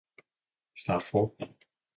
[0.73, 1.45] start forfra